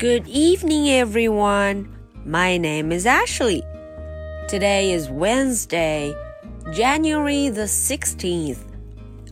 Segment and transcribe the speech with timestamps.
[0.00, 1.88] Good evening, everyone.
[2.24, 3.62] My name is Ashley.
[4.48, 6.14] Today is Wednesday,
[6.72, 8.58] January the 16th.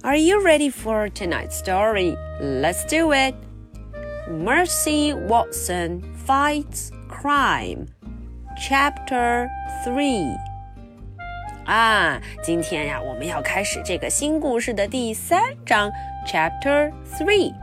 [0.03, 2.17] Are you ready for tonight's story?
[2.41, 3.35] Let's do it.
[4.29, 7.89] Mercy Watson Fights Crime,
[8.59, 9.49] Chapter
[9.85, 10.37] 3.
[11.67, 15.91] 啊，今天呀，我们要开始这个新故事的第三章，
[16.27, 17.55] Chapter Three。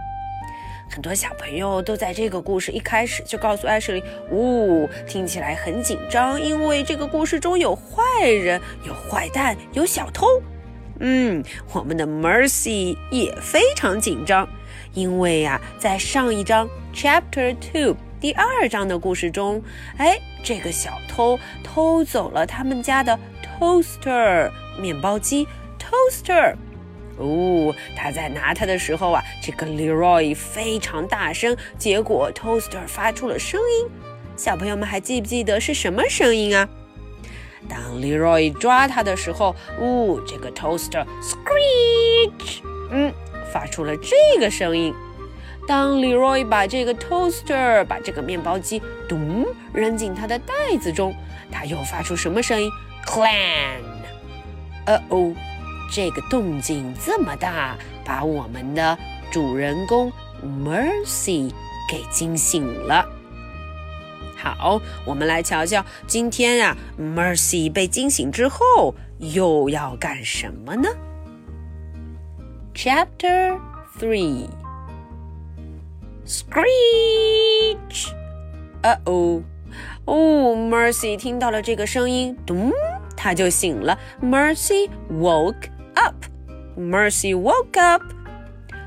[0.89, 10.27] 很多小朋友都在这个故事一开始就告诉艾什莉：“呜，听起来很紧张，因为这个故事中有坏人、有坏蛋、有小偷。”
[11.01, 11.45] 嗯，
[11.75, 14.49] 我们的 Mercy 也非常紧张，
[14.95, 19.63] 因为呀，在上一章 Chapter Two 第二章的故事中，
[19.99, 23.19] 哎，这个小偷偷走了他们家的
[23.61, 25.47] toaster 面包机
[25.79, 26.55] toaster。
[27.19, 33.89] 哦，他在拿它的时候啊，这个 Leroy 非常大声，结果 Toaster 发出了声音。
[34.37, 36.69] 小朋友们还记不记得是什么声音啊？
[37.69, 43.13] 当 Leroy 抓它的时候，呜，这个 Toaster screech，嗯，
[43.51, 44.95] 发出了这个声音。
[45.67, 51.15] 当 Leroy 把这个 Toaster 把这个面包机咚扔进他的袋子中，
[51.51, 52.71] 他又发出什么声音
[53.07, 53.83] ？Clang，
[54.85, 55.35] 呃哦。
[55.91, 58.99] 这个动静这么大，把我们的
[59.31, 61.51] 主人公 Mercy
[61.91, 63.07] 给惊醒了。
[64.37, 70.89] 好，我们来瞧瞧今天呀，Mercy 被惊醒之后又要干什么呢
[72.75, 73.59] ？Chapter
[73.99, 74.49] Three
[76.27, 78.13] Screech！
[78.83, 79.43] 呃哦，
[80.05, 82.71] 哦，Mercy 听到了这个声音，咚，
[83.17, 83.99] 他就醒了。
[84.23, 86.26] Mercy woke up.
[86.76, 88.02] Mercy woke up.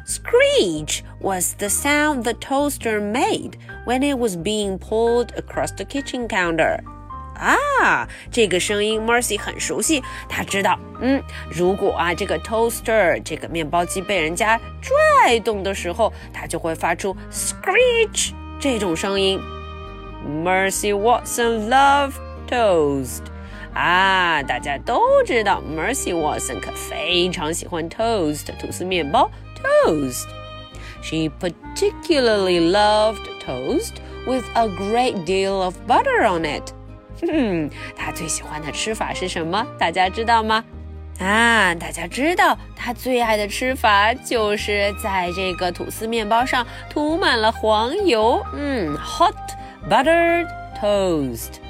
[0.06, 6.28] Screech was the sound the toaster made when it was being pulled across the kitchen
[6.28, 6.80] counter.
[7.36, 19.40] 啊，这个声音 Mercy 很熟悉，她知道，嗯，如果啊这个 toaster 这个面包机被人家拽动的时候，它就会发出 screech 这种声音。
[20.24, 22.14] Mercy Watson loved
[22.48, 23.22] toast.
[23.74, 29.30] 啊，大家都知道，Mercy Watson 可非常喜欢 toast 吐司面包
[29.86, 33.95] toast。She particularly loved toast
[34.27, 36.72] with a great deal of butter on it。
[37.20, 39.67] 哼，她最喜欢的吃法是什么？
[39.78, 40.64] 大家知道吗？
[41.20, 48.42] 啊，大家知道她最爱的吃法就是在这个吐司面包上涂满了黄油。
[48.55, 49.34] 嗯，hot
[49.89, 50.48] buttered
[50.80, 51.61] toast。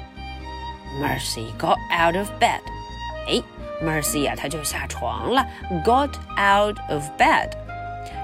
[0.99, 2.61] Mercy got out of bed.
[3.27, 3.41] 哎，
[3.83, 5.45] Mercy 呀，她就下床了。
[5.83, 7.51] Got out of bed.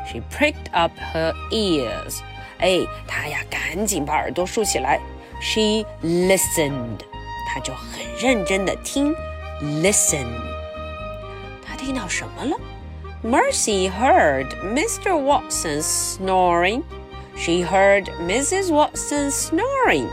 [0.07, 2.19] She pricked up her ears.
[2.59, 5.00] 哎，她呀，赶紧把耳朵竖起来。
[5.41, 7.00] She listened.
[7.53, 9.16] 她就很认真的听。
[9.62, 10.28] Listen.
[11.66, 12.56] 她听到什么了？
[13.24, 15.16] Mercy heard Mr.
[15.16, 16.84] Watson snoring.
[17.35, 18.72] She heard Mrs.
[18.72, 20.07] Watson snoring.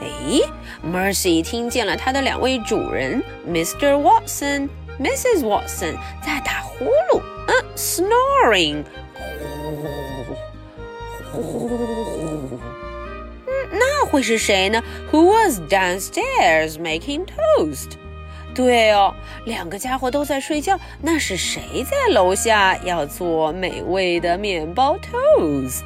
[0.00, 0.40] 哎
[0.84, 3.94] ，Mercy 听见了他的两位主人，Mr.
[4.00, 4.68] Watson、
[5.00, 5.42] Mrs.
[5.42, 8.84] Watson 在打呼噜，嗯，snoring，
[11.32, 12.58] 呼呼呼，
[13.46, 17.92] 嗯，那会是谁呢？Who was downstairs making toast？
[18.54, 25.84] 对哦，两个家伙都在睡觉，那是谁在楼下要做美味的面包 toast？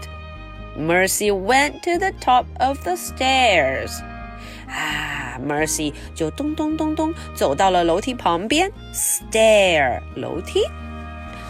[0.78, 3.92] toast？Mercy went to the top of the stairs.
[4.68, 10.62] 啊，Mercy 就咚咚咚咚走到了楼梯旁边，stair 楼梯。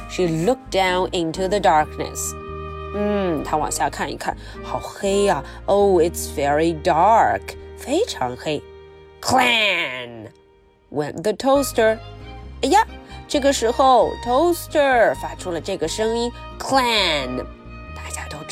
[0.10, 2.34] She looked down into the darkness.
[2.96, 5.44] 嗯，她往下看一看，好黑呀、啊、！
[5.66, 7.42] Oh, it's very dark，
[7.78, 8.62] 非常黑。
[9.22, 10.28] Clang
[10.92, 11.98] went the toaster.
[12.62, 12.86] 哎呀，
[13.28, 17.46] 这个时候 toaster 发出了这个声音，clang。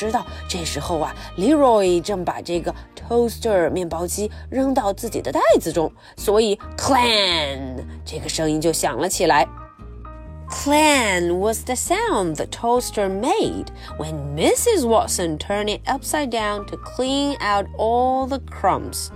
[0.00, 2.74] 知道，这时候啊，Leroy 正把这个
[3.08, 9.46] toaster 面包机扔到自己的袋子中，所以 clang 这个声音就响了起来。
[10.48, 13.66] Clang was the sound the toaster made
[13.98, 14.86] when Mrs.
[14.86, 19.08] Watson turned it upside down to clean out all the crumbs.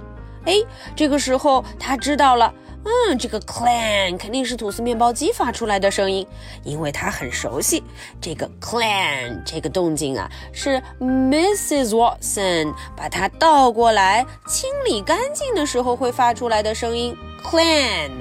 [0.44, 0.54] 哎，
[0.96, 2.52] 这个时候他知道了。
[2.85, 6.25] 嗯，这个 clan 肯定是吐司面包机发出来的声音，
[6.63, 7.83] 因为他很熟悉
[8.21, 11.89] 这个 clan 这个动静啊，是 Mrs.
[11.89, 18.11] Watson 把它倒过来清理干净的时候会发出来的声音 clan。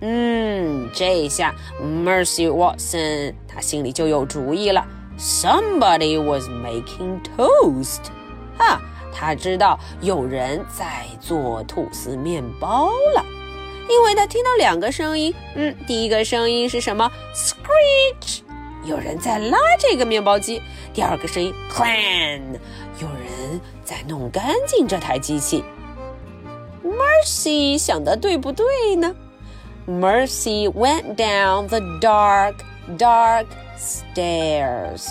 [0.00, 4.82] 嗯，这一下 Mercy Watson 他心里就有主意了
[5.18, 8.00] ，Somebody was making toast
[8.58, 8.80] 啊。
[9.18, 13.24] 他知道有人在做吐司面包了，
[13.88, 15.34] 因为他听到两个声音。
[15.54, 18.40] 嗯，第一个声音是什么？Screech，
[18.84, 20.60] 有人在拉这个面包机。
[20.92, 22.58] 第二个声音，Clan，
[23.00, 25.64] 有人在弄干净这台机器。
[26.84, 29.14] Mercy 想的对不对呢
[29.88, 32.54] ？Mercy went down the dark,
[32.96, 33.46] dark
[33.78, 35.10] stairs.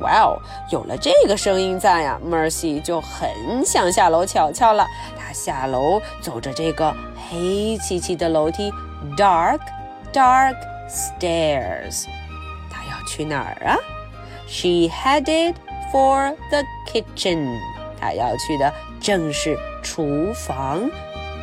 [0.00, 0.38] 哇哦，
[0.70, 4.86] 有了这个声音在呀，Mercy 就很想下楼瞧瞧了。
[5.16, 6.94] 她下楼，走着这个
[7.28, 8.72] 黑漆漆的楼梯
[9.16, 9.60] ，dark
[10.12, 10.56] dark
[10.88, 12.06] stairs。
[12.70, 13.78] 她要去哪儿啊
[14.48, 15.54] ？She headed
[15.92, 17.58] for the kitchen。
[18.00, 20.90] 她要去的正是厨房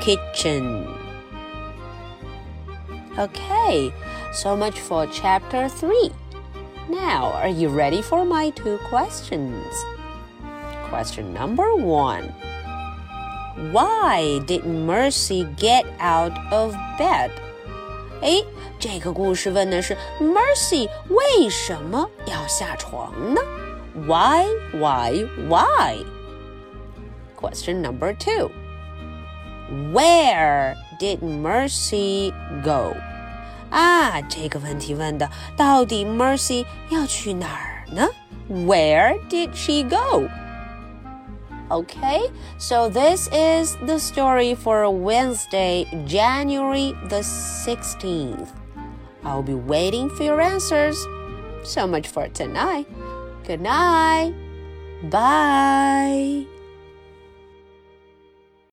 [0.02, 0.86] ，kitchen。
[3.18, 3.92] Okay,
[4.34, 6.12] so much for chapter three.
[6.91, 9.67] Now, are you ready for my two questions?
[10.89, 12.33] Question number one
[13.73, 17.31] Why did Mercy get out of bed?
[18.23, 18.43] 哎，
[18.79, 23.41] 这个故事问的是 Mercy 为什么要下床呢？
[24.07, 26.05] Why, why, why?
[27.35, 28.51] Question number two
[29.93, 32.33] Where did Mercy
[32.63, 32.95] go?
[33.71, 38.09] 啊，这个问题问的到底 Mercy 要去哪儿呢？
[38.49, 40.29] Where did she go?
[41.69, 48.51] Okay, so this is the story for Wednesday, January the 16th.
[49.25, 50.97] I'll be waiting for your answers.
[51.65, 52.87] So much for tonight.
[53.45, 54.33] Good night.
[55.11, 56.47] Bye.